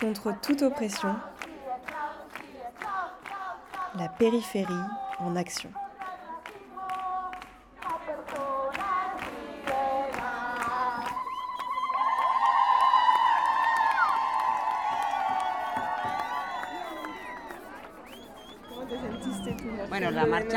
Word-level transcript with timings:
Contre 0.00 0.32
toute 0.42 0.62
oppression, 0.62 1.14
la 3.96 4.08
périphérie 4.08 4.74
en 5.20 5.36
action. 5.36 5.70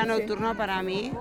La 0.06 0.14
marcha 0.14 0.20
nocturna 0.20 0.54
para 0.54 0.82
mí, 0.84 1.12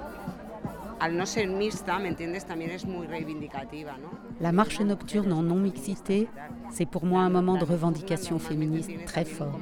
al 1.00 1.17
no 1.17 1.27
ser 1.27 1.48
mixta, 1.48 1.98
¿me 1.98 2.09
entiendes? 2.09 2.45
También 2.45 2.70
es 2.70 2.84
muy 2.84 3.06
reivindicativa, 3.06 3.92
¿no? 3.98 4.11
La 4.41 4.53
marche 4.53 4.84
nocturne 4.84 5.33
en 5.33 5.42
non-mixité, 5.42 6.28
c'est 6.70 6.86
pour 6.86 7.05
moi 7.05 7.22
un 7.22 7.31
moment 7.31 7.56
de 7.56 7.64
revendication 7.64 8.39
féministe 8.39 8.91
très 9.06 9.25
fort. 9.25 9.59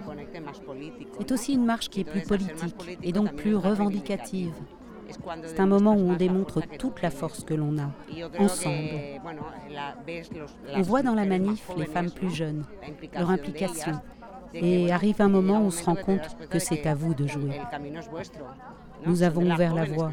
C'est 1.18 1.32
aussi 1.32 1.52
une 1.54 1.64
marche 1.64 1.88
qui 1.88 2.00
est 2.00 2.04
plus 2.04 2.22
politique 2.22 2.98
et 3.02 3.12
donc 3.12 3.34
plus 3.34 3.54
revendicative. 3.54 4.54
C'est 5.44 5.60
un 5.60 5.66
moment 5.66 5.94
où 5.94 6.10
on 6.10 6.14
démontre 6.14 6.62
toute 6.78 7.02
la 7.02 7.10
force 7.10 7.44
que 7.44 7.52
l'on 7.52 7.76
a, 7.78 7.90
ensemble. 8.38 9.20
On 10.74 10.80
voit 10.80 11.02
dans 11.02 11.14
la 11.14 11.26
manif 11.26 11.68
les 11.76 11.84
femmes 11.84 12.10
plus 12.10 12.34
jeunes, 12.34 12.64
leur 13.14 13.30
implication. 13.30 14.00
Et 14.54 14.92
arrive 14.92 15.20
un 15.20 15.28
moment 15.28 15.60
où 15.60 15.66
on 15.66 15.70
se 15.70 15.84
rend 15.84 15.94
compte 15.94 16.36
que 16.50 16.58
c'est 16.58 16.86
à 16.86 16.94
vous 16.94 17.14
de 17.14 17.26
jouer. 17.26 17.60
Nous 19.06 19.22
avons 19.22 19.50
ouvert 19.50 19.74
la 19.74 19.84
voie. 19.84 20.12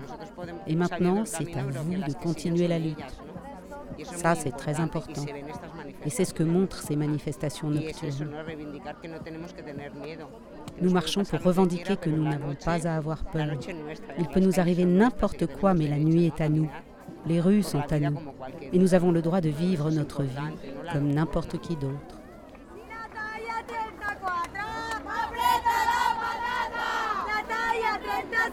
Et 0.67 0.75
maintenant, 0.75 1.23
c'est 1.25 1.55
à 1.55 1.63
vous 1.63 1.93
de 1.95 2.13
continuer 2.13 2.67
la 2.67 2.79
lutte. 2.79 2.97
Ça, 4.03 4.35
c'est 4.35 4.55
très 4.55 4.79
important. 4.79 5.25
Et 6.05 6.09
c'est 6.09 6.25
ce 6.25 6.33
que 6.33 6.43
montrent 6.43 6.81
ces 6.81 6.95
manifestations 6.95 7.69
nocturnes. 7.69 8.33
Nous 10.81 10.91
marchons 10.91 11.23
pour 11.23 11.41
revendiquer 11.41 11.97
que 11.97 12.09
nous 12.09 12.23
n'avons 12.23 12.55
pas 12.55 12.87
à 12.87 12.95
avoir 12.95 13.23
peur. 13.25 13.49
Il 14.17 14.27
peut 14.27 14.39
nous 14.39 14.59
arriver 14.59 14.85
n'importe 14.85 15.45
quoi, 15.47 15.73
mais 15.73 15.87
la 15.87 15.97
nuit 15.97 16.25
est 16.25 16.41
à 16.41 16.49
nous. 16.49 16.69
Les 17.25 17.41
rues 17.41 17.63
sont 17.63 17.83
à 17.91 17.99
nous. 17.99 18.17
Et 18.71 18.79
nous 18.79 18.93
avons 18.93 19.11
le 19.11 19.21
droit 19.21 19.41
de 19.41 19.49
vivre 19.49 19.91
notre 19.91 20.23
vie 20.23 20.37
comme 20.93 21.11
n'importe 21.11 21.59
qui 21.59 21.75
d'autre. 21.75 22.18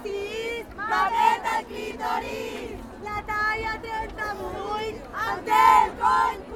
sis, 0.07 0.67
m'apreta 0.91 1.59
el 1.59 1.67
clitoris, 1.71 2.85
la 3.07 3.19
talla 3.31 3.73
38, 3.87 5.01
el 5.27 5.45
del 5.51 5.97
cony 6.03 6.56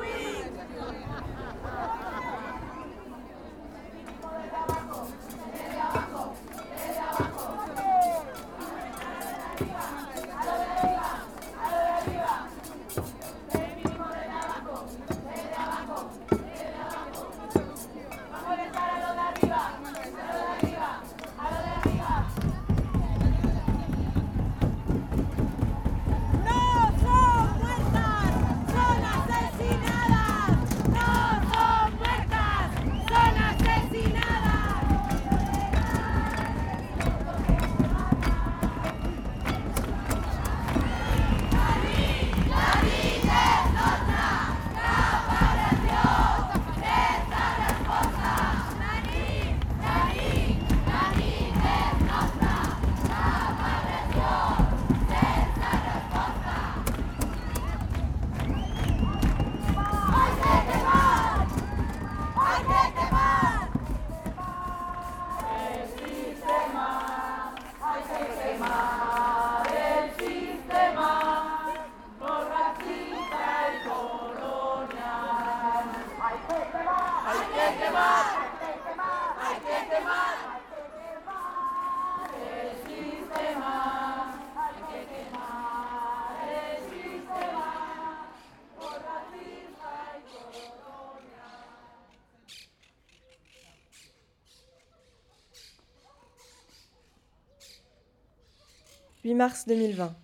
8 99.22 99.34
mars 99.34 99.66
2020. 99.66 100.14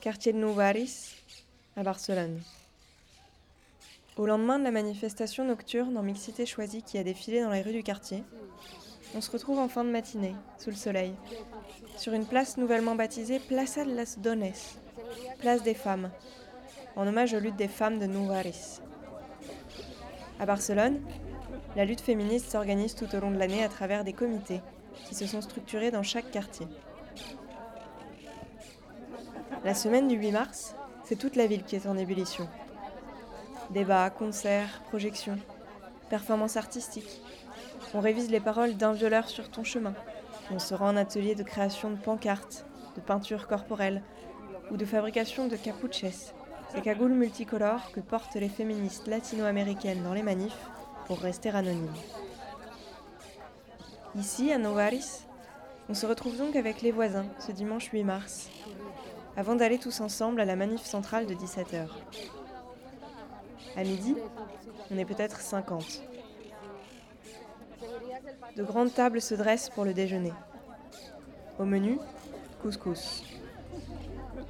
Quartier 0.00 0.32
de 0.32 0.38
Nouvaris, 0.38 1.16
à 1.76 1.82
Barcelone. 1.82 2.40
Au 4.16 4.24
lendemain 4.24 4.58
de 4.58 4.64
la 4.64 4.70
manifestation 4.70 5.44
nocturne 5.44 5.98
en 5.98 6.02
mixité 6.02 6.46
choisie 6.46 6.82
qui 6.82 6.96
a 6.96 7.04
défilé 7.04 7.42
dans 7.42 7.50
les 7.50 7.60
rues 7.60 7.74
du 7.74 7.82
quartier, 7.82 8.24
on 9.14 9.20
se 9.20 9.30
retrouve 9.30 9.58
en 9.58 9.68
fin 9.68 9.84
de 9.84 9.90
matinée, 9.90 10.34
sous 10.56 10.70
le 10.70 10.76
soleil, 10.76 11.12
sur 11.98 12.14
une 12.14 12.24
place 12.24 12.56
nouvellement 12.56 12.94
baptisée 12.94 13.38
Plaza 13.38 13.84
de 13.84 13.94
las 13.94 14.18
Dones, 14.18 14.54
place 15.38 15.62
des 15.62 15.74
femmes, 15.74 16.10
en 16.96 17.06
hommage 17.06 17.34
aux 17.34 17.40
luttes 17.40 17.56
des 17.56 17.68
femmes 17.68 17.98
de 17.98 18.06
Nouvaris. 18.06 18.80
À 20.40 20.46
Barcelone, 20.46 21.02
la 21.76 21.84
lutte 21.84 22.00
féministe 22.00 22.50
s'organise 22.50 22.94
tout 22.94 23.14
au 23.14 23.20
long 23.20 23.30
de 23.30 23.38
l'année 23.38 23.62
à 23.62 23.68
travers 23.68 24.04
des 24.04 24.14
comités 24.14 24.62
qui 25.06 25.14
se 25.14 25.26
sont 25.26 25.42
structurés 25.42 25.90
dans 25.90 26.02
chaque 26.02 26.30
quartier. 26.30 26.66
La 29.66 29.74
semaine 29.74 30.06
du 30.06 30.14
8 30.14 30.30
mars, 30.30 30.76
c'est 31.02 31.18
toute 31.18 31.34
la 31.34 31.48
ville 31.48 31.64
qui 31.64 31.74
est 31.74 31.88
en 31.88 31.98
ébullition. 31.98 32.46
Débats, 33.70 34.10
concerts, 34.10 34.80
projections, 34.90 35.40
performances 36.08 36.56
artistiques. 36.56 37.20
On 37.92 37.98
révise 37.98 38.30
les 38.30 38.38
paroles 38.38 38.76
d'un 38.76 38.92
violeur 38.92 39.28
sur 39.28 39.50
ton 39.50 39.64
chemin. 39.64 39.94
On 40.52 40.60
se 40.60 40.72
rend 40.72 40.90
en 40.90 40.96
atelier 40.96 41.34
de 41.34 41.42
création 41.42 41.90
de 41.90 41.96
pancartes, 41.96 42.64
de 42.94 43.00
peinture 43.00 43.48
corporelle 43.48 44.04
ou 44.70 44.76
de 44.76 44.84
fabrication 44.84 45.48
de 45.48 45.56
capuches, 45.56 46.30
ces 46.72 46.80
cagoules 46.80 47.10
multicolores 47.10 47.90
que 47.90 47.98
portent 47.98 48.36
les 48.36 48.48
féministes 48.48 49.08
latino-américaines 49.08 50.04
dans 50.04 50.14
les 50.14 50.22
manifs 50.22 50.70
pour 51.06 51.18
rester 51.18 51.48
anonymes. 51.48 51.92
Ici, 54.14 54.52
à 54.52 54.58
Novaris, 54.58 55.26
on 55.88 55.94
se 55.94 56.06
retrouve 56.06 56.38
donc 56.38 56.54
avec 56.54 56.82
les 56.82 56.92
voisins 56.92 57.26
ce 57.40 57.50
dimanche 57.50 57.90
8 57.92 58.04
mars, 58.04 58.48
avant 59.36 59.54
d'aller 59.54 59.78
tous 59.78 60.00
ensemble 60.00 60.40
à 60.40 60.44
la 60.44 60.56
manif 60.56 60.82
centrale 60.82 61.26
de 61.26 61.34
17h. 61.34 61.88
À 63.76 63.82
midi, 63.82 64.16
on 64.90 64.96
est 64.96 65.04
peut-être 65.04 65.40
50. 65.40 66.02
De 68.56 68.62
grandes 68.62 68.94
tables 68.94 69.20
se 69.20 69.34
dressent 69.34 69.68
pour 69.68 69.84
le 69.84 69.92
déjeuner. 69.92 70.32
Au 71.58 71.64
menu, 71.64 71.98
couscous. 72.62 73.22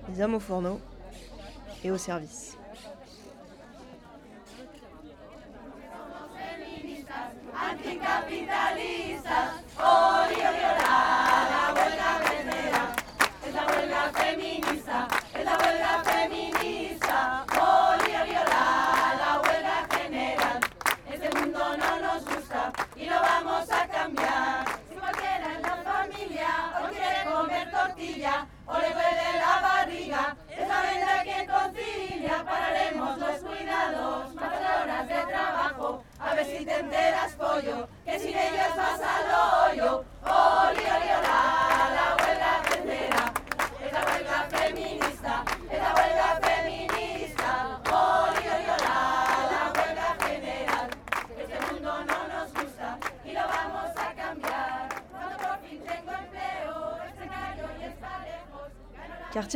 Les 0.08 0.22
hommes 0.22 0.34
au 0.34 0.40
fourneau 0.40 0.80
et 1.82 1.90
au 1.90 1.98
service. 1.98 2.56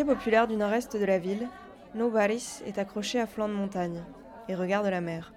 Populaire 0.05 0.49
du 0.49 0.56
nord-est 0.56 0.97
de 0.97 1.05
la 1.05 1.19
ville, 1.19 1.47
Novaris 1.94 2.62
est 2.67 2.79
accroché 2.79 3.20
à 3.20 3.26
flanc 3.26 3.49
de 3.49 3.55
montagne 3.55 4.02
et 4.49 4.55
regarde 4.55 4.87
la 4.87 5.00
mer. 5.00 5.32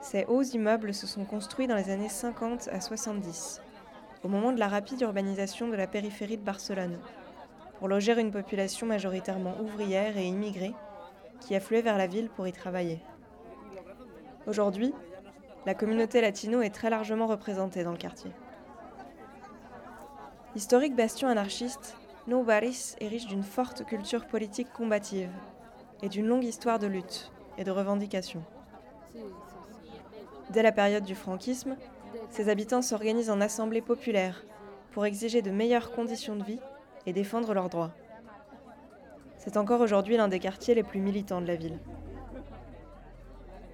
Ces 0.00 0.24
hauts 0.26 0.42
immeubles 0.42 0.94
se 0.94 1.06
sont 1.06 1.24
construits 1.24 1.66
dans 1.66 1.74
les 1.74 1.90
années 1.90 2.08
50 2.08 2.68
à 2.72 2.80
70, 2.80 3.60
au 4.22 4.28
moment 4.28 4.52
de 4.52 4.60
la 4.60 4.68
rapide 4.68 5.00
urbanisation 5.00 5.68
de 5.68 5.74
la 5.74 5.86
périphérie 5.86 6.38
de 6.38 6.44
Barcelone, 6.44 6.98
pour 7.78 7.88
loger 7.88 8.18
une 8.18 8.30
population 8.30 8.86
majoritairement 8.86 9.60
ouvrière 9.60 10.16
et 10.16 10.26
immigrée 10.26 10.74
qui 11.40 11.56
affluait 11.56 11.82
vers 11.82 11.98
la 11.98 12.06
ville 12.06 12.30
pour 12.30 12.46
y 12.46 12.52
travailler. 12.52 13.00
Aujourd'hui, 14.46 14.94
la 15.66 15.74
communauté 15.74 16.20
latino 16.20 16.62
est 16.62 16.74
très 16.74 16.90
largement 16.90 17.26
représentée 17.26 17.82
dans 17.82 17.92
le 17.92 17.98
quartier. 17.98 18.30
Historique 20.54 20.94
bastion 20.94 21.28
anarchiste, 21.28 21.96
No 22.26 22.42
Barris 22.42 22.96
est 23.00 23.06
riche 23.06 23.26
d'une 23.26 23.44
forte 23.44 23.84
culture 23.84 24.26
politique 24.26 24.72
combative 24.72 25.30
et 26.02 26.08
d'une 26.08 26.26
longue 26.26 26.42
histoire 26.42 26.80
de 26.80 26.88
lutte 26.88 27.30
et 27.56 27.62
de 27.62 27.70
revendication. 27.70 28.42
Dès 30.50 30.64
la 30.64 30.72
période 30.72 31.04
du 31.04 31.14
franquisme, 31.14 31.76
ses 32.30 32.48
habitants 32.48 32.82
s'organisent 32.82 33.30
en 33.30 33.40
assemblées 33.40 33.80
populaires 33.80 34.44
pour 34.90 35.06
exiger 35.06 35.40
de 35.40 35.52
meilleures 35.52 35.92
conditions 35.92 36.34
de 36.34 36.42
vie 36.42 36.58
et 37.06 37.12
défendre 37.12 37.54
leurs 37.54 37.68
droits. 37.68 37.92
C'est 39.36 39.56
encore 39.56 39.80
aujourd'hui 39.80 40.16
l'un 40.16 40.26
des 40.26 40.40
quartiers 40.40 40.74
les 40.74 40.82
plus 40.82 41.00
militants 41.00 41.40
de 41.40 41.46
la 41.46 41.54
ville. 41.54 41.78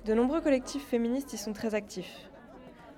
De 0.05 0.13
nombreux 0.13 0.43
collectifs 0.43 0.87
féministes 0.87 1.33
y 1.33 1.39
sont 1.39 1.55
très 1.55 1.75
actifs. 1.75 2.29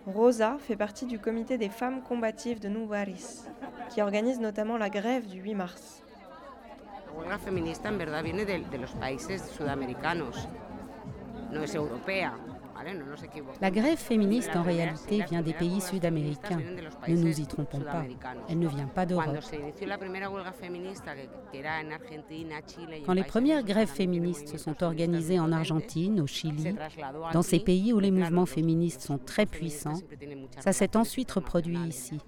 Rosa 0.07 0.57
fait 0.59 0.77
partie 0.77 1.07
du 1.07 1.21
comité 1.21 1.59
des 1.59 1.69
femmes 1.69 2.03
combatives 2.03 2.59
de 2.59 2.69
Nuvaris, 2.69 3.45
qui 3.91 4.03
organise 4.03 4.41
notamment 4.41 4.77
la 4.77 4.91
grève 4.91 5.27
du 5.27 5.41
8 5.41 5.55
mars. 5.55 6.03
La 7.07 7.21
huelga 7.21 7.39
feminista 7.39 7.89
en 7.89 7.99
verdad 7.99 8.23
viene 8.23 8.45
de, 8.45 8.59
de 8.59 8.79
los 8.79 8.93
países 8.93 9.43
sudamericanos, 9.57 10.49
no 11.51 11.63
es 11.63 11.75
europea. 11.75 12.35
¿vale? 12.75 12.95
No 12.95 13.07
nos 13.07 13.23
equivoquemos. 13.23 13.61
La 13.61 13.71
grève 13.71 13.97
féministe 13.97 14.55
en 14.55 14.63
réalité 14.63 15.25
vient 15.31 15.43
des 15.43 15.55
pays 15.55 15.81
sud-américains. 15.81 16.61
Ne 17.09 17.17
nous 17.17 17.41
y 17.41 17.47
trompons 17.47 17.81
pas. 17.81 18.05
Elle 18.49 18.59
ne 18.59 18.69
vient 18.69 18.87
pas 18.87 19.07
d'Europe. 19.07 19.39
Quand 23.07 23.13
les 23.13 23.25
premières 23.25 23.63
grèves 23.63 23.89
féministes 23.89 24.49
se 24.49 24.59
sont 24.59 24.83
organisées 24.83 25.39
en 25.41 25.53
Argentine, 25.53 26.21
au 26.21 26.27
Chili, 26.27 26.75
dans 27.33 27.43
ces 27.43 27.61
pays 27.61 27.93
où 27.93 28.01
les 28.01 28.11
mouvements 28.11 28.47
féministes 28.47 29.03
sont 29.03 29.19
très 29.19 29.47
puissants, 29.47 30.01
ça 30.59 30.73
s'est 30.73 30.97
ensuite 30.97 31.31
reproduit 31.31 31.79
ici, 31.89 32.19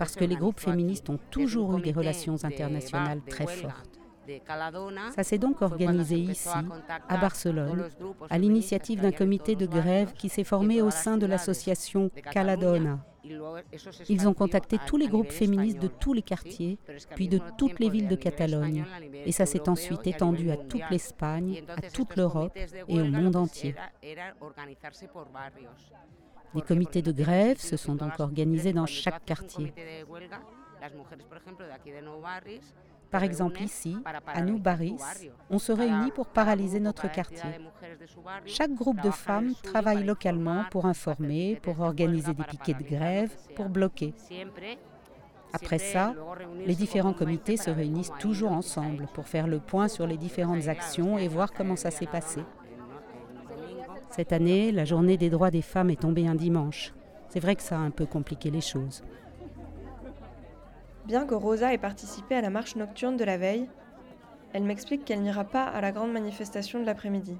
parce 0.00 0.16
que 0.16 0.24
les 0.24 0.36
groupes 0.36 0.60
féministes 0.60 1.10
ont 1.10 1.18
toujours 1.30 1.76
eu 1.76 1.82
des 1.82 1.92
relations 1.92 2.42
internationales 2.42 3.20
très 3.28 3.46
fortes. 3.46 4.00
Ça 5.14 5.22
s'est 5.22 5.36
donc 5.36 5.60
organisé 5.60 6.16
ici, 6.16 6.48
à 7.06 7.16
Barcelone, 7.18 7.90
à 8.30 8.38
l'initiative 8.38 9.02
d'un 9.02 9.12
comité 9.12 9.56
de 9.56 9.66
grève 9.66 10.14
qui 10.14 10.30
s'est 10.30 10.44
formé 10.44 10.80
au 10.80 10.90
sein 10.90 11.18
de 11.18 11.26
l'association 11.26 12.10
Caladona. 12.32 12.98
Ils 14.08 14.26
ont 14.26 14.32
contacté 14.32 14.78
tous 14.86 14.96
les 14.96 15.06
groupes 15.06 15.32
féministes 15.32 15.78
de 15.78 15.88
tous 15.88 16.14
les 16.14 16.22
quartiers, 16.22 16.78
puis 17.14 17.28
de 17.28 17.38
toutes 17.58 17.78
les 17.78 17.90
villes 17.90 18.08
de 18.08 18.16
Catalogne. 18.16 18.86
Et 19.26 19.32
ça 19.32 19.44
s'est 19.44 19.68
ensuite 19.68 20.06
étendu 20.06 20.50
à 20.50 20.56
toute 20.56 20.88
l'Espagne, 20.90 21.62
à 21.68 21.82
toute 21.90 22.16
l'Europe 22.16 22.56
et 22.88 23.00
au 23.00 23.04
monde 23.04 23.36
entier. 23.36 23.74
Des 26.54 26.62
comités 26.62 27.02
de 27.02 27.12
grève 27.12 27.58
se 27.58 27.76
sont 27.76 27.94
donc 27.94 28.18
organisés 28.18 28.72
dans 28.72 28.86
chaque 28.86 29.24
quartier. 29.24 29.72
Par 33.10 33.24
exemple, 33.24 33.60
ici, 33.62 33.96
à 34.04 34.42
barrio. 34.42 34.96
on 35.50 35.58
se 35.58 35.72
réunit 35.72 36.12
pour 36.12 36.26
paralyser 36.26 36.78
notre 36.80 37.10
quartier. 37.10 37.50
Chaque 38.46 38.72
groupe 38.72 39.00
de 39.02 39.10
femmes 39.10 39.52
travaille 39.62 40.04
localement 40.04 40.64
pour 40.70 40.86
informer, 40.86 41.58
pour 41.62 41.80
organiser 41.80 42.34
des 42.34 42.44
piquets 42.44 42.74
de 42.74 42.84
grève, 42.84 43.32
pour 43.56 43.68
bloquer. 43.68 44.14
Après 45.52 45.78
ça, 45.78 46.14
les 46.64 46.76
différents 46.76 47.12
comités 47.12 47.56
se 47.56 47.70
réunissent 47.70 48.12
toujours 48.20 48.52
ensemble 48.52 49.08
pour 49.12 49.26
faire 49.26 49.48
le 49.48 49.58
point 49.58 49.88
sur 49.88 50.06
les 50.06 50.16
différentes 50.16 50.68
actions 50.68 51.18
et 51.18 51.26
voir 51.26 51.52
comment 51.52 51.76
ça 51.76 51.90
s'est 51.90 52.06
passé. 52.06 52.40
el 52.40 52.46
no- 52.46 53.66
el 53.66 53.76
domingo, 53.76 53.99
Cette 54.10 54.32
année, 54.32 54.72
la 54.72 54.84
journée 54.84 55.16
des 55.16 55.30
droits 55.30 55.50
des 55.50 55.62
femmes 55.62 55.90
est 55.90 56.00
tombée 56.00 56.26
un 56.26 56.34
dimanche. 56.34 56.92
C'est 57.28 57.40
vrai 57.40 57.54
que 57.54 57.62
ça 57.62 57.76
a 57.76 57.80
un 57.80 57.90
peu 57.90 58.06
compliqué 58.06 58.50
les 58.50 58.60
choses. 58.60 59.04
Bien 61.06 61.26
que 61.26 61.34
Rosa 61.34 61.72
ait 61.72 61.78
participé 61.78 62.34
à 62.34 62.40
la 62.40 62.50
marche 62.50 62.74
nocturne 62.76 63.16
de 63.16 63.24
la 63.24 63.36
veille, 63.36 63.68
elle 64.52 64.64
m'explique 64.64 65.04
qu'elle 65.04 65.22
n'ira 65.22 65.44
pas 65.44 65.64
à 65.64 65.80
la 65.80 65.92
grande 65.92 66.12
manifestation 66.12 66.80
de 66.80 66.86
l'après-midi. 66.86 67.36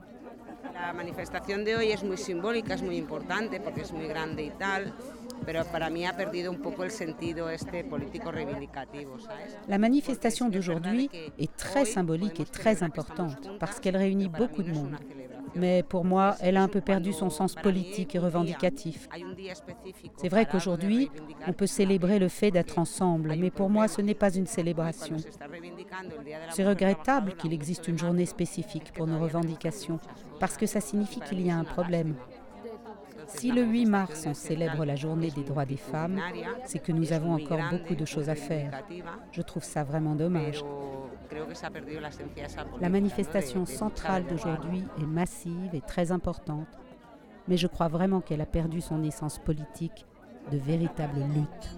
La 0.74 0.92
manifestación 0.92 1.64
de 1.64 1.76
hoy 1.76 1.90
es 1.90 2.02
muy 2.04 2.16
simbólica, 2.16 2.74
es 2.74 2.82
muy 2.82 2.96
importante 2.96 3.60
porque 3.60 3.82
es 3.82 3.92
muy 3.92 4.06
grande 4.06 4.44
y 4.44 4.50
tal, 4.50 4.92
pero 5.44 5.64
para 5.64 5.90
mí 5.90 6.06
ha 6.06 6.16
perdido 6.16 6.50
un 6.50 6.60
poco 6.60 6.84
el 6.84 6.90
sentido 6.90 7.50
este 7.50 7.84
político 7.84 8.30
reivindicativo, 8.30 9.18
¿sabes? 9.18 9.56
La 9.68 9.78
manifestation 9.78 10.48
d'aujourd'hui 10.48 11.10
est 11.38 11.54
très 11.56 11.84
symbolique 11.84 12.40
et 12.40 12.44
très 12.44 12.82
importante 12.82 13.50
parce 13.58 13.80
qu'elle 13.80 13.96
réunit 13.96 14.28
beaucoup 14.28 14.62
de 14.62 14.72
monde. 14.72 14.96
Mais 15.54 15.82
pour 15.82 16.04
moi, 16.04 16.36
elle 16.40 16.56
a 16.56 16.62
un 16.62 16.68
peu 16.68 16.80
perdu 16.80 17.12
son 17.12 17.30
sens 17.30 17.54
politique 17.54 18.14
et 18.14 18.18
revendicatif. 18.18 19.08
C'est 20.16 20.28
vrai 20.28 20.46
qu'aujourd'hui, 20.46 21.10
on 21.46 21.52
peut 21.52 21.66
célébrer 21.66 22.18
le 22.18 22.28
fait 22.28 22.50
d'être 22.50 22.78
ensemble, 22.78 23.34
mais 23.38 23.50
pour 23.50 23.70
moi, 23.70 23.88
ce 23.88 24.00
n'est 24.00 24.14
pas 24.14 24.34
une 24.34 24.46
célébration. 24.46 25.16
C'est 26.50 26.66
regrettable 26.66 27.34
qu'il 27.36 27.52
existe 27.52 27.88
une 27.88 27.98
journée 27.98 28.26
spécifique 28.26 28.92
pour 28.92 29.06
nos 29.06 29.18
revendications, 29.18 29.98
parce 30.38 30.56
que 30.56 30.66
ça 30.66 30.80
signifie 30.80 31.20
qu'il 31.20 31.44
y 31.44 31.50
a 31.50 31.56
un 31.56 31.64
problème. 31.64 32.14
Si 33.34 33.52
le 33.52 33.62
8 33.62 33.86
mars, 33.86 34.24
on 34.26 34.34
célèbre 34.34 34.84
la 34.84 34.96
journée 34.96 35.30
des 35.30 35.44
droits 35.44 35.64
des 35.64 35.76
femmes, 35.76 36.20
c'est 36.64 36.78
que 36.78 36.92
nous 36.92 37.12
avons 37.12 37.34
encore 37.34 37.60
beaucoup 37.70 37.94
de 37.94 38.04
choses 38.04 38.28
à 38.28 38.34
faire. 38.34 38.82
Je 39.32 39.42
trouve 39.42 39.64
ça 39.64 39.84
vraiment 39.84 40.14
dommage. 40.14 40.62
La 42.80 42.88
manifestation 42.88 43.64
centrale 43.66 44.26
d'aujourd'hui 44.26 44.84
est 44.98 45.06
massive 45.06 45.74
et 45.74 45.80
très 45.80 46.12
importante, 46.12 46.68
mais 47.48 47.56
je 47.56 47.66
crois 47.66 47.88
vraiment 47.88 48.20
qu'elle 48.20 48.40
a 48.40 48.46
perdu 48.46 48.80
son 48.80 49.02
essence 49.04 49.38
politique 49.38 50.04
de 50.50 50.58
véritable 50.58 51.20
lutte. 51.34 51.70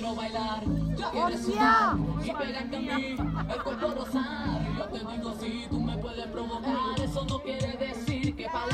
Quiero 0.00 0.14
bailar, 0.14 0.64
yo 0.96 1.10
quiero 1.10 1.36
sudar 1.36 1.96
y 2.24 2.32
pegarte 2.32 2.76
a 2.76 2.80
mí, 2.80 3.16
el 3.54 3.62
cuerpo 3.62 3.88
rosado. 3.88 4.60
Yo 4.78 4.84
te 4.86 4.98
digo 4.98 5.34
si 5.38 5.66
tú 5.68 5.80
me 5.80 5.98
puedes 5.98 6.26
provocar, 6.28 7.00
eso 7.02 7.26
no 7.28 7.38
quiere 7.42 7.76
decir 7.76 8.34
que 8.34 8.46
pa' 8.46 8.66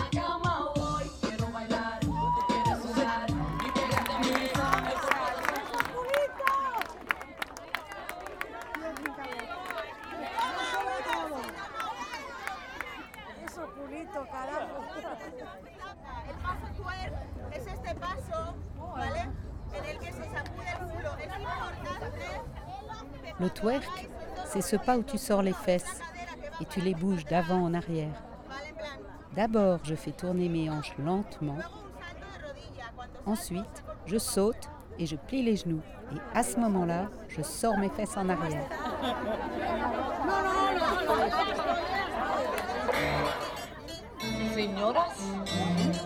Le 23.38 23.50
twerk, 23.50 24.08
c'est 24.46 24.62
ce 24.62 24.76
pas 24.76 24.96
où 24.96 25.02
tu 25.02 25.18
sors 25.18 25.42
les 25.42 25.52
fesses 25.52 26.00
et 26.60 26.64
tu 26.64 26.80
les 26.80 26.94
bouges 26.94 27.26
d'avant 27.26 27.62
en 27.62 27.74
arrière. 27.74 28.22
D'abord, 29.34 29.80
je 29.84 29.94
fais 29.94 30.12
tourner 30.12 30.48
mes 30.48 30.70
hanches 30.70 30.94
lentement. 30.98 31.58
Ensuite, 33.26 33.84
je 34.06 34.16
saute 34.16 34.70
et 34.98 35.04
je 35.04 35.16
plie 35.16 35.42
les 35.42 35.56
genoux. 35.56 35.82
Et 36.14 36.38
à 36.38 36.42
ce 36.42 36.58
moment-là, 36.60 37.10
je 37.28 37.42
sors 37.42 37.76
mes 37.76 37.90
fesses 37.90 38.16
en 38.16 38.28
arrière. 38.30 38.68
Señoras 44.54 45.12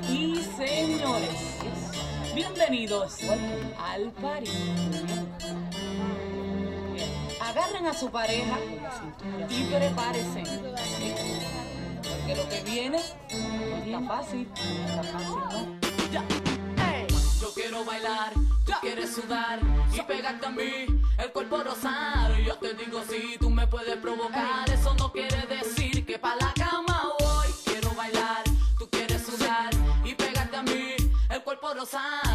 y 0.08 0.42
señores, 0.56 1.62
bienvenidos 2.34 3.20
al. 3.94 4.12
agarren 7.50 7.86
a 7.86 7.94
su 7.94 8.10
pareja 8.10 8.58
y 9.48 9.64
prepárense. 9.64 10.42
Porque 12.02 12.36
lo 12.36 12.48
que 12.48 12.62
viene 12.64 13.00
no 13.30 13.76
está 13.76 14.00
fácil. 14.06 14.48
Yo 17.40 17.54
quiero 17.54 17.84
bailar, 17.84 18.32
tú 18.64 18.72
quieres 18.80 19.14
sudar 19.14 19.58
y 19.92 20.00
pegarte 20.02 20.46
a 20.46 20.50
mí, 20.50 20.86
el 21.18 21.32
cuerpo 21.32 21.62
rosado. 21.62 22.36
Yo 22.38 22.56
te 22.56 22.74
digo 22.74 23.02
si 23.02 23.20
sí, 23.20 23.36
tú 23.40 23.50
me 23.50 23.66
puedes 23.66 23.96
provocar, 23.96 24.70
eso 24.70 24.94
no 24.94 25.10
quiere 25.10 25.46
decir 25.46 26.06
que 26.06 26.18
pa' 26.18 26.36
la 26.36 26.52
cama 26.54 27.12
voy. 27.18 27.48
Quiero 27.64 27.90
bailar, 27.94 28.44
tú 28.78 28.88
quieres 28.88 29.22
sudar 29.26 29.70
y 30.04 30.14
pegarte 30.14 30.56
a 30.56 30.62
mí, 30.62 30.94
el 31.30 31.42
cuerpo 31.42 31.74
rosado. 31.74 32.29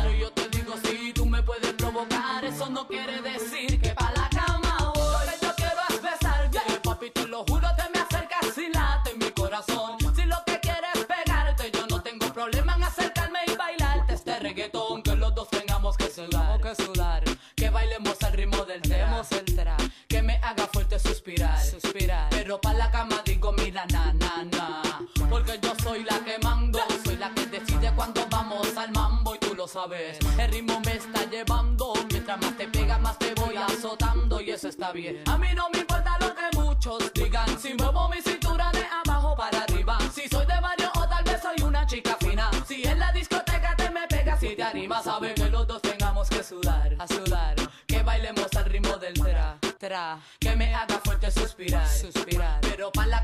A 35.25 35.37
mí 35.37 35.47
no 35.53 35.69
me 35.69 35.79
importa 35.79 36.17
lo 36.19 36.33
que 36.33 36.57
muchos 36.57 37.13
digan, 37.13 37.59
si 37.59 37.75
muevo 37.75 38.09
mi 38.09 38.21
cintura 38.21 38.71
de 38.71 38.83
abajo 38.85 39.35
para 39.35 39.59
arriba. 39.59 39.97
Si 40.11 40.27
soy 40.27 40.45
de 40.47 40.59
barrio 40.59 40.91
o 40.95 41.07
tal 41.07 41.23
vez 41.23 41.41
soy 41.41 41.61
una 41.63 41.85
chica 41.85 42.17
fina. 42.19 42.49
Si 42.67 42.81
en 42.83 42.97
la 42.97 43.11
discoteca 43.11 43.75
te 43.75 43.89
me 43.91 44.07
pegas 44.07 44.41
y 44.41 44.55
te 44.55 44.63
animas, 44.63 45.03
sabe 45.03 45.35
que 45.35 45.47
los 45.49 45.67
dos 45.67 45.81
tengamos 45.81 46.27
que 46.29 46.43
sudar, 46.43 46.95
a 46.97 47.07
sudar. 47.07 47.55
Que 47.85 48.01
bailemos 48.01 48.47
al 48.55 48.65
ritmo 48.65 48.97
del 48.97 49.13
tra, 49.13 49.59
tra. 49.77 50.19
Que 50.39 50.55
me 50.55 50.73
haga 50.73 50.99
fuerte 51.03 51.29
suspirar, 51.29 51.87
suspirar. 51.87 52.61
Pero 52.61 52.91
pa' 52.91 53.05
la 53.05 53.23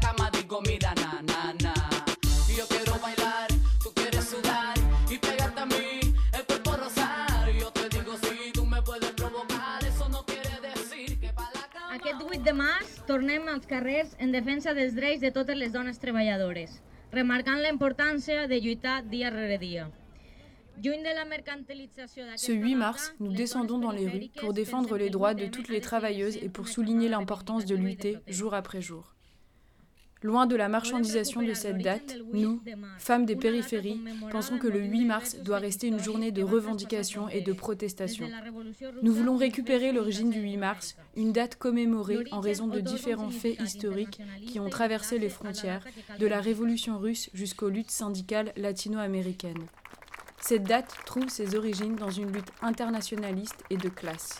tornem 13.11 13.47
als 13.51 13.65
carrers 13.67 14.13
en 14.23 14.31
defensa 14.31 14.71
dels 14.73 14.93
drets 14.95 15.19
de 15.19 15.31
totes 15.35 15.57
les 15.59 15.73
dones 15.75 15.97
treballadores, 15.99 16.77
remarcant 17.11 17.59
la 17.59 17.71
importància 17.73 18.45
de 18.47 18.59
lluitar 18.63 19.01
dia 19.11 19.31
rere 19.33 19.57
dia. 19.59 19.89
Lluny 20.81 21.03
de 21.03 21.15
la 21.17 21.25
mercantilització 21.27 22.23
Ce 22.37 22.53
8 22.53 22.75
mars, 22.79 23.11
nous 23.19 23.33
descendons 23.33 23.79
dans 23.79 23.91
les 23.91 24.07
rues 24.07 24.29
pour 24.39 24.53
défendre 24.53 24.97
les 24.97 25.09
droits 25.09 25.33
de 25.33 25.47
toutes 25.47 25.67
les 25.67 25.81
travailleuses 25.81 26.37
et 26.37 26.47
pour 26.47 26.69
souligner 26.69 27.09
l'importance 27.09 27.65
de 27.65 27.75
lutter 27.75 28.17
jour 28.27 28.53
après 28.53 28.81
jour. 28.81 29.13
Loin 30.23 30.45
de 30.45 30.55
la 30.55 30.69
marchandisation 30.69 31.41
de 31.41 31.53
cette 31.53 31.79
date, 31.79 32.17
nous, 32.31 32.61
femmes 32.99 33.25
des 33.25 33.35
périphéries, 33.35 33.99
pensons 34.31 34.59
que 34.59 34.67
le 34.67 34.79
8 34.79 35.05
mars 35.05 35.35
doit 35.37 35.57
rester 35.57 35.87
une 35.87 35.99
journée 35.99 36.31
de 36.31 36.43
revendication 36.43 37.27
et 37.29 37.41
de 37.41 37.53
protestation. 37.53 38.29
Nous 39.01 39.13
voulons 39.13 39.35
récupérer 39.35 39.91
l'origine 39.91 40.29
du 40.29 40.39
8 40.39 40.57
mars, 40.57 40.95
une 41.15 41.31
date 41.31 41.55
commémorée 41.55 42.25
en 42.31 42.39
raison 42.39 42.67
de 42.67 42.79
différents 42.79 43.31
faits 43.31 43.59
historiques 43.59 44.21
qui 44.45 44.59
ont 44.59 44.69
traversé 44.69 45.17
les 45.17 45.29
frontières, 45.29 45.83
de 46.19 46.27
la 46.27 46.39
révolution 46.39 46.99
russe 46.99 47.31
jusqu'aux 47.33 47.69
luttes 47.69 47.91
syndicales 47.91 48.53
latino-américaines. 48.55 49.65
Cette 50.39 50.63
date 50.63 50.95
trouve 51.05 51.29
ses 51.29 51.55
origines 51.55 51.95
dans 51.95 52.09
une 52.11 52.31
lutte 52.31 52.51
internationaliste 52.61 53.63
et 53.69 53.77
de 53.77 53.89
classe. 53.89 54.39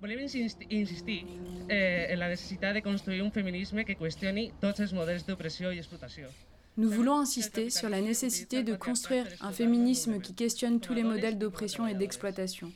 Volem 0.00 0.20
insist- 0.20 0.64
insistir 0.70 1.26
eh, 1.68 2.06
en 2.12 2.18
la 2.18 2.28
necessitat 2.28 2.72
de 2.74 2.80
construir 2.82 3.20
un 3.22 3.30
feminisme 3.30 3.84
que 3.84 3.96
qüestioni 3.98 4.46
tots 4.60 4.80
els 4.80 4.94
models 4.96 5.26
d'opressió 5.26 5.72
i 5.72 5.78
explotació. 5.82 6.30
Nous 6.76 6.94
voulons 6.94 7.20
insister 7.20 7.68
sur 7.68 7.90
la 7.90 8.00
nécessité 8.00 8.62
de 8.62 8.76
construire 8.76 9.26
un 9.42 9.52
féminisme 9.52 10.20
qui 10.20 10.32
questionne 10.34 10.80
tous 10.80 10.94
les 10.94 11.02
modèles 11.02 11.36
d'oppression 11.38 11.86
et 11.86 11.94
d'exploitation. 11.94 12.72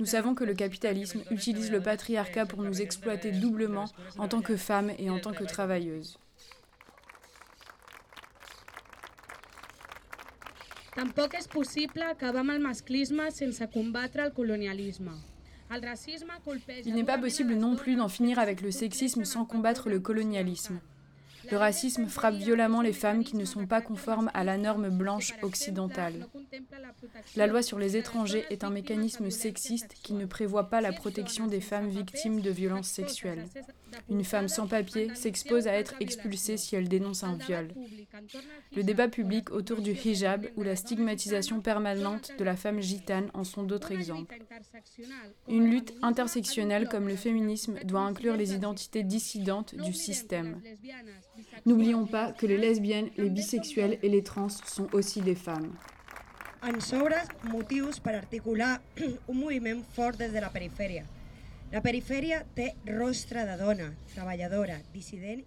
Nous 0.00 0.06
savons 0.06 0.34
que 0.34 0.44
le 0.44 0.54
capitalisme 0.54 1.22
utilise 1.30 1.70
le 1.70 1.80
patriarcat 1.80 2.46
pour 2.46 2.62
nous 2.62 2.80
exploiter 2.80 3.30
doublement 3.32 3.86
en 4.16 4.26
tant 4.28 4.40
que 4.40 4.56
femmes 4.56 4.92
et 4.98 5.10
en 5.10 5.18
tant 5.20 5.32
que 5.32 5.44
travailleuses. 5.44 6.18
Tampoc 10.98 11.34
és 11.38 11.46
possible 11.46 12.02
acabar 12.02 12.40
amb 12.42 12.50
el 12.56 12.62
masclisme 12.64 13.30
sense 13.30 13.66
combatre 13.70 14.24
el 14.24 14.32
colonialisme. 14.34 15.12
Il 16.84 16.94
n'est 16.94 17.04
pas 17.04 17.18
possible 17.18 17.54
non 17.54 17.76
plus 17.76 17.96
d'en 17.96 18.08
finir 18.08 18.38
avec 18.38 18.60
le 18.60 18.70
sexisme 18.70 19.24
sans 19.24 19.44
combattre 19.44 19.88
le 19.88 20.00
colonialisme. 20.00 20.80
Le 21.50 21.56
racisme 21.56 22.08
frappe 22.08 22.34
violemment 22.34 22.82
les 22.82 22.92
femmes 22.92 23.24
qui 23.24 23.36
ne 23.36 23.46
sont 23.46 23.66
pas 23.66 23.80
conformes 23.80 24.30
à 24.34 24.44
la 24.44 24.58
norme 24.58 24.90
blanche 24.90 25.32
occidentale. 25.42 26.26
La 27.36 27.46
loi 27.46 27.62
sur 27.62 27.78
les 27.78 27.96
étrangers 27.96 28.44
est 28.50 28.64
un 28.64 28.70
mécanisme 28.70 29.30
sexiste 29.30 29.94
qui 30.02 30.12
ne 30.12 30.26
prévoit 30.26 30.68
pas 30.68 30.82
la 30.82 30.92
protection 30.92 31.46
des 31.46 31.60
femmes 31.60 31.88
victimes 31.88 32.40
de 32.40 32.50
violences 32.50 32.88
sexuelles. 32.88 33.46
Une 34.10 34.24
femme 34.24 34.48
sans 34.48 34.66
papier 34.66 35.14
s'expose 35.14 35.66
à 35.66 35.72
être 35.72 35.94
expulsée 36.00 36.58
si 36.58 36.76
elle 36.76 36.88
dénonce 36.88 37.24
un 37.24 37.36
viol. 37.36 37.68
Le 38.74 38.82
débat 38.82 39.08
public 39.08 39.50
autour 39.50 39.80
du 39.80 39.92
hijab 39.92 40.46
ou 40.56 40.62
la 40.62 40.76
stigmatisation 40.76 41.60
permanente 41.60 42.32
de 42.38 42.44
la 42.44 42.56
femme 42.56 42.80
gitane 42.80 43.30
en 43.34 43.44
sont 43.44 43.62
d'autres 43.62 43.92
exemples. 43.92 44.36
Une 45.48 45.70
lutte 45.70 45.94
intersectionnelle 46.02 46.88
comme 46.88 47.08
le 47.08 47.16
féminisme 47.16 47.78
doit 47.84 48.00
inclure 48.00 48.36
les 48.36 48.54
identités 48.54 49.02
dissidentes 49.02 49.74
du 49.74 49.92
système. 49.92 50.60
N'oublions 51.66 52.06
pas 52.06 52.32
que 52.32 52.46
les 52.46 52.58
lesbiennes, 52.58 53.10
les 53.16 53.30
bisexuels 53.30 53.98
et 54.02 54.08
les 54.08 54.22
trans 54.22 54.48
sont 54.48 54.88
aussi 54.92 55.20
des 55.20 55.34
femmes. 55.34 55.72
La 61.70 61.80
perifèria 61.84 62.38
té 62.56 62.70
rostre 62.86 63.42
de 63.44 63.56
dona, 63.60 63.88
treballadora, 64.14 64.78
dissident. 64.94 65.42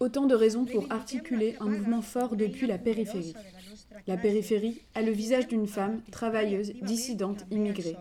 Autant 0.00 0.26
de 0.26 0.34
raisons 0.34 0.64
pour 0.64 0.86
articuler 0.90 1.56
un 1.60 1.66
mouvement 1.66 2.00
fort 2.00 2.34
depuis 2.36 2.66
la 2.66 2.78
périphérie. 2.78 3.34
La 4.06 4.16
périphérie 4.16 4.80
a 4.94 5.02
le 5.02 5.12
visage 5.12 5.48
d'une 5.48 5.66
femme 5.66 6.00
travailleuse, 6.10 6.72
dissidente, 6.82 7.44
immigrée. 7.50 7.96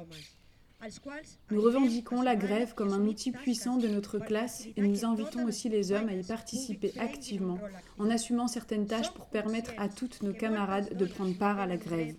Nous 1.51 1.61
revendiquons 1.61 2.21
la 2.21 2.37
grève 2.37 2.73
comme 2.73 2.93
un 2.93 3.01
outil 3.01 3.31
puissant 3.33 3.75
de 3.75 3.89
notre 3.89 4.19
classe 4.19 4.65
et 4.77 4.81
nous 4.81 5.03
invitons 5.03 5.45
aussi 5.45 5.67
les 5.67 5.91
hommes 5.91 6.07
à 6.07 6.13
y 6.13 6.23
participer 6.23 6.93
activement 6.97 7.59
en 7.97 8.09
assumant 8.09 8.47
certaines 8.47 8.87
tâches 8.87 9.11
pour 9.11 9.25
permettre 9.25 9.73
à 9.77 9.89
toutes 9.89 10.23
nos 10.23 10.33
camarades 10.33 10.95
de 10.95 11.05
prendre 11.05 11.37
part 11.37 11.59
à 11.59 11.67
la 11.67 11.75
grève. 11.75 12.15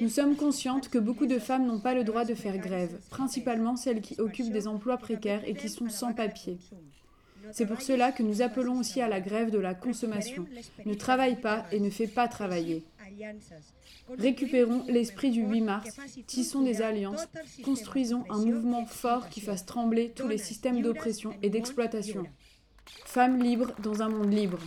Nous 0.00 0.08
sommes 0.08 0.36
conscientes 0.36 0.88
que 0.88 0.98
beaucoup 0.98 1.26
de 1.26 1.38
femmes 1.38 1.66
n'ont 1.66 1.80
pas 1.80 1.94
le 1.94 2.04
droit 2.04 2.24
de 2.24 2.34
faire 2.34 2.58
grève, 2.58 2.98
principalement 3.10 3.76
celles 3.76 4.00
qui 4.00 4.20
occupent 4.20 4.52
des 4.52 4.68
emplois 4.68 4.96
précaires 4.96 5.42
et 5.46 5.54
qui 5.54 5.68
sont 5.68 5.88
sans 5.88 6.12
papier. 6.12 6.58
C'est 7.50 7.66
pour 7.66 7.80
cela 7.82 8.12
que 8.12 8.22
nous 8.22 8.40
appelons 8.40 8.78
aussi 8.78 9.00
à 9.00 9.08
la 9.08 9.20
grève 9.20 9.50
de 9.50 9.58
la 9.58 9.74
consommation. 9.74 10.46
Ne 10.86 10.94
travaille 10.94 11.40
pas 11.40 11.66
et 11.72 11.80
ne 11.80 11.90
fais 11.90 12.06
pas 12.06 12.28
travailler. 12.28 12.84
Récupérons 14.18 14.84
l'esprit 14.88 15.30
du 15.30 15.42
8 15.42 15.60
mars, 15.60 15.96
tissons 16.26 16.62
des 16.62 16.82
alliances, 16.82 17.26
construisons 17.64 18.24
un 18.30 18.44
mouvement 18.44 18.86
fort 18.86 19.28
qui 19.28 19.40
fasse 19.40 19.66
trembler 19.66 20.12
tous 20.14 20.28
les 20.28 20.38
systèmes 20.38 20.82
d'oppression 20.82 21.34
et 21.42 21.50
d'exploitation. 21.50 22.26
Femmes 23.04 23.42
libres 23.42 23.72
dans 23.82 24.02
un 24.02 24.08
monde 24.08 24.32
libre. 24.32 24.58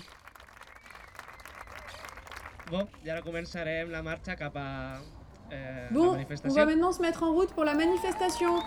Bon, 2.72 2.88
i 3.05 3.12
ara 3.13 3.22
començarem 3.22 3.91
la 3.93 4.01
marxa 4.01 4.34
cap 4.36 4.55
a 4.57 4.98
eh, 5.51 5.55
la 5.55 5.89
Bon, 5.91 6.17
on 6.45 6.53
va 6.53 6.65
maintenant 6.65 6.91
se 6.91 7.00
mettre 7.00 7.22
en 7.22 7.31
route 7.31 7.53
pour 7.53 7.63
la 7.63 7.75
manifestation. 7.75 8.60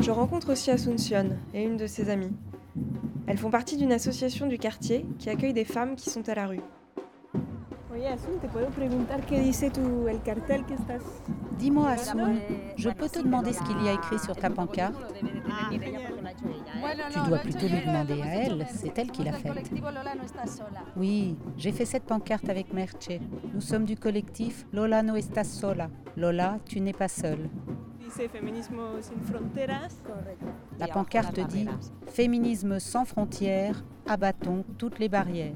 Je 0.00 0.10
rencontre 0.10 0.52
aussi 0.52 0.70
Asuncion 0.70 1.36
et 1.52 1.62
une 1.64 1.76
de 1.76 1.86
ses 1.86 2.08
amies. 2.08 2.32
Elles 3.26 3.36
font 3.36 3.50
partie 3.50 3.76
d'une 3.76 3.92
association 3.92 4.46
du 4.46 4.56
quartier 4.56 5.04
qui 5.18 5.28
accueille 5.28 5.52
des 5.52 5.66
femmes 5.66 5.96
qui 5.96 6.08
sont 6.08 6.26
à 6.30 6.34
la 6.34 6.46
rue. 6.46 6.62
Oye, 7.90 8.06
Asun, 8.06 8.38
te 8.38 8.48
puedo 8.48 8.66
preguntar 8.68 9.24
qué 9.24 9.40
dice 9.40 9.70
tu, 9.70 10.08
el 10.08 10.20
cartel 10.20 10.66
que 10.66 10.74
estás... 10.74 11.02
Dis-moi, 11.58 11.90
Assoun, 11.90 12.38
je 12.76 12.90
peux 12.90 13.08
te 13.08 13.20
demander 13.20 13.52
ce 13.52 13.62
qu'il 13.62 13.82
y 13.82 13.88
a 13.88 13.94
écrit 13.94 14.18
sur 14.18 14.36
ta 14.36 14.50
pancarte? 14.50 14.94
Tu 17.10 17.18
dois 17.26 17.38
plutôt 17.38 17.66
lui 17.66 17.80
demander 17.80 18.20
à 18.22 18.34
elle, 18.34 18.66
c'est 18.70 18.96
elle 18.98 19.10
qui 19.10 19.24
l'a 19.24 19.32
faite. 19.32 19.70
Oui, 20.96 21.36
j'ai 21.56 21.72
fait 21.72 21.86
cette 21.86 22.04
pancarte 22.04 22.48
avec 22.48 22.72
Merche. 22.74 23.08
Nous 23.54 23.62
sommes 23.62 23.84
du 23.84 23.96
collectif 23.96 24.66
Lola 24.72 25.02
no 25.02 25.16
estás 25.16 25.48
sola. 25.48 25.88
Lola, 26.16 26.58
tu 26.66 26.80
n'es 26.80 26.92
pas 26.92 27.08
seule. 27.08 27.48
La 30.78 30.88
pancarte 30.88 31.40
dit 31.48 31.66
Féminisme 32.06 32.78
sans 32.78 33.04
frontières, 33.04 33.82
abattons 34.06 34.64
toutes 34.76 34.98
les 34.98 35.08
barrières. 35.08 35.54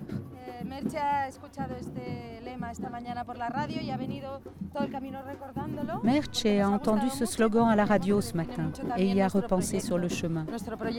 Merche 0.64 0.98
ha 0.98 1.28
escuchado 1.28 1.74
este 1.76 2.40
lema 2.44 2.70
esta 2.70 2.88
mañana 2.88 3.24
por 3.24 3.36
la 3.36 3.48
radio 3.48 3.80
y 3.80 3.90
ha 3.90 3.96
venido 3.96 4.40
todo 4.72 4.84
el 4.84 4.90
camino 4.90 5.20
recordándolo. 5.22 6.00
Merche 6.02 6.60
a 6.60 6.68
entendu 6.68 7.08
ce 7.10 7.26
slogan 7.26 7.68
à 7.68 7.76
la 7.76 7.84
radio 7.84 8.20
ce 8.20 8.36
matin 8.36 8.70
et 8.96 9.06
y 9.06 9.20
a 9.20 9.28
repensé 9.28 9.80
sur 9.80 9.98
le 9.98 10.08
chemin. 10.08 10.46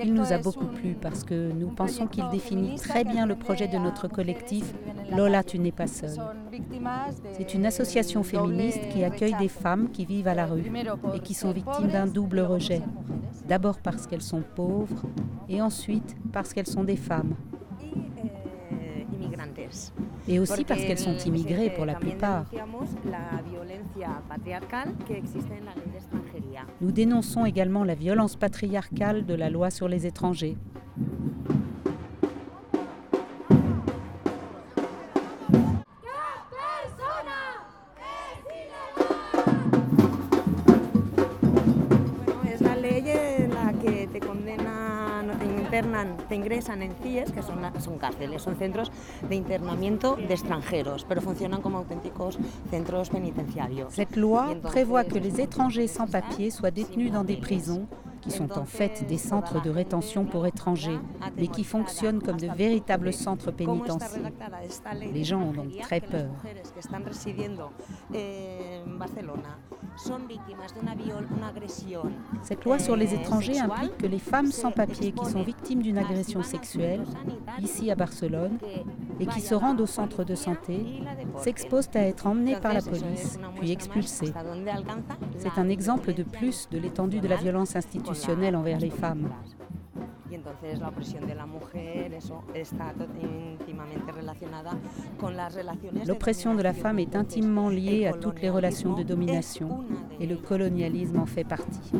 Il 0.03 0.13
nous 0.13 0.31
a 0.31 0.37
beaucoup 0.37 0.65
plu 0.65 0.95
parce 0.99 1.23
que 1.23 1.51
nous 1.51 1.69
pensons 1.69 2.07
qu'il 2.07 2.27
définit 2.29 2.75
très 2.75 3.03
bien 3.03 3.25
le 3.25 3.35
projet 3.35 3.67
de 3.67 3.77
notre 3.77 4.07
collectif 4.07 4.73
Lola, 5.11 5.43
tu 5.43 5.59
n'es 5.59 5.71
pas 5.71 5.87
seule. 5.87 6.19
C'est 7.33 7.53
une 7.53 7.65
association 7.65 8.23
féministe 8.23 8.89
qui 8.89 9.03
accueille 9.03 9.35
des 9.39 9.49
femmes 9.49 9.89
qui 9.91 10.05
vivent 10.05 10.27
à 10.27 10.33
la 10.33 10.45
rue 10.45 10.71
et 11.13 11.19
qui 11.19 11.33
sont 11.33 11.51
victimes 11.51 11.87
d'un 11.87 12.07
double 12.07 12.39
rejet. 12.39 12.81
D'abord 13.47 13.79
parce 13.79 14.07
qu'elles 14.07 14.21
sont 14.21 14.43
pauvres 14.55 15.03
et 15.49 15.61
ensuite 15.61 16.15
parce 16.31 16.53
qu'elles 16.53 16.67
sont 16.67 16.83
des 16.83 16.95
femmes. 16.95 17.35
Et 20.27 20.39
aussi 20.39 20.63
parce 20.63 20.81
qu'elles 20.81 20.99
sont 20.99 21.17
immigrées 21.17 21.69
pour 21.69 21.85
la 21.85 21.95
plupart. 21.95 22.45
Nous 26.81 26.91
dénonçons 26.91 27.45
également 27.45 27.83
la 27.83 27.95
violence 27.95 28.35
patriarcale 28.35 29.25
de 29.25 29.33
la 29.33 29.49
loi 29.49 29.69
sur 29.69 29.87
les 29.87 30.05
étrangers. 30.05 30.57
Internan, 45.73 46.17
te 46.29 46.35
ingresan 46.35 46.83
en 46.83 46.91
CIES, 47.01 47.31
que 47.31 47.41
son, 47.41 47.57
son 47.79 47.97
cárceles, 47.97 48.43
son 48.43 48.55
centros 48.55 48.91
de 49.27 49.33
internamiento 49.33 50.15
de 50.15 50.31
extranjeros, 50.31 51.03
pero 51.09 51.19
funcionan 51.19 51.61
como 51.63 51.79
auténticos 51.79 52.37
centros 52.69 53.09
penitenciarios. 53.09 53.91
Cette 53.95 54.15
loi 54.15 54.55
prévoit 54.61 55.03
que 55.03 55.17
les 55.17 55.41
étrangers 55.41 55.87
sans 55.87 56.05
papier 56.05 56.51
soient 56.51 56.69
détenus 56.69 57.11
dans 57.11 57.23
des 57.23 57.37
prisons 57.37 57.87
qui 58.23 58.31
sont 58.31 58.57
en 58.57 58.65
fait 58.65 59.05
des 59.07 59.17
centres 59.17 59.61
de 59.61 59.69
rétention 59.69 60.23
pour 60.23 60.47
étrangers, 60.47 60.99
mais 61.37 61.47
qui 61.47 61.63
fonctionnent 61.63 62.21
comme 62.21 62.39
de 62.39 62.47
véritables 62.47 63.11
centres 63.11 63.51
¿Cómo 63.51 63.83
está 63.83 63.97
pénitentiaires. 63.97 65.13
Les 65.13 65.23
gens 65.23 65.41
ont 65.41 65.51
donc 65.51 65.77
très 65.81 65.99
peur. 65.99 66.29
Cette 72.41 72.65
loi 72.65 72.79
sur 72.79 72.95
les 72.95 73.13
étrangers 73.13 73.59
implique 73.59 73.97
que 73.97 74.07
les 74.07 74.19
femmes 74.19 74.51
sans 74.51 74.71
papier 74.71 75.11
qui 75.11 75.25
sont 75.25 75.43
victimes 75.43 75.81
d'une 75.81 75.97
agression 75.97 76.43
sexuelle, 76.43 77.03
ici 77.61 77.91
à 77.91 77.95
Barcelone, 77.95 78.57
et 79.23 79.27
qui 79.27 79.41
se 79.41 79.55
rendent 79.55 79.81
au 79.81 79.85
centre 79.85 80.23
de 80.23 80.35
santé, 80.35 80.85
s'exposent 81.37 81.89
à 81.95 82.01
être 82.01 82.27
emmenées 82.27 82.55
par 82.57 82.73
la 82.73 82.81
police, 82.81 83.39
puis 83.59 83.71
alcanza 83.71 85.15
C'est 85.37 85.57
un 85.57 85.69
exemple 85.69 86.13
de 86.13 86.23
plus 86.23 86.67
de 86.71 86.77
l'étendue 86.79 87.19
de 87.19 87.27
la 87.27 87.37
violence 87.37 87.75
institutionnelle 87.75 88.55
envers 88.55 88.79
les 88.79 88.89
femmes. 88.89 89.29
Entonces 90.35 90.79
la 90.79 90.89
opresión 90.89 91.25
de 91.27 91.35
la 91.35 91.45
mujer, 91.45 92.11
eso 92.13 92.41
está 92.55 92.91
to- 92.97 93.05
íntimamente 93.21 94.11
relacionada 94.11 94.71
con 95.19 95.37
las 95.37 95.53
relaciones 95.55 96.03
de 96.03 96.07
L'oppression 96.07 96.55
de 96.55 96.63
la 96.63 96.73
femme 96.73 96.99
est 96.99 97.15
intimement 97.15 97.69
liée 97.69 98.07
à 98.07 98.13
toutes 98.13 98.41
les 98.41 98.49
relations 98.49 98.93
de 98.93 99.03
domination, 99.03 99.83
et 100.19 100.25
le 100.25 100.37
colonialisme 100.37 101.19
en 101.19 101.25
fait 101.27 101.43
partie. 101.45 101.91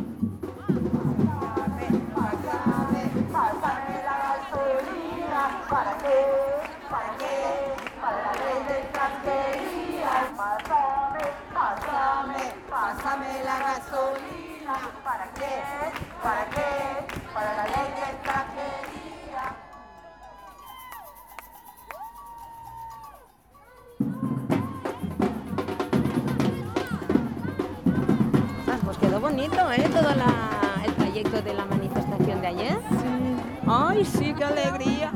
¡Ay, 34.04 34.10
sí, 34.18 34.34
qué 34.38 34.44
alegría! 34.44 35.14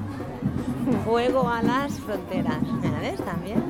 Fuego 1.03 1.49
a 1.49 1.61
las 1.61 1.99
fronteras. 1.99 2.61
¿Me 2.61 2.99
ves 3.01 3.19
también? 3.19 3.61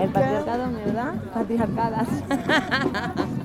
El 0.00 0.10
patriarcado, 0.10 0.72
¿verdad? 0.72 1.14
Patriarcadas. 1.32 2.08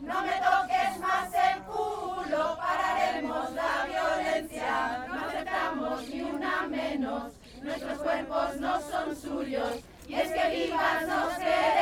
No 0.00 0.22
me 0.22 0.32
toques 0.32 1.00
más 1.00 1.28
el 1.34 1.62
culo, 1.64 2.56
pararemos 2.56 3.52
la 3.52 3.86
violencia. 3.86 5.06
No 5.08 5.26
aceptamos 5.26 6.08
ni 6.08 6.20
una 6.20 6.66
menos, 6.68 7.32
nuestros 7.62 7.98
cuerpos 7.98 8.56
no 8.56 8.80
son 8.80 9.16
suyos. 9.16 9.80
Y 10.06 10.14
es 10.14 10.30
que 10.30 10.66
vivas 10.66 11.06
nos 11.06 11.34
queremos. 11.34 11.77